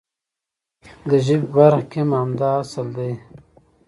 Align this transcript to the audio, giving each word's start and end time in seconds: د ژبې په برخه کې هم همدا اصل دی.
د 1.09 1.11
ژبې 1.25 1.45
په 1.49 1.51
برخه 1.57 1.83
کې 1.91 1.99
هم 2.03 2.09
همدا 2.19 2.49
اصل 2.63 2.87
دی. 2.97 3.13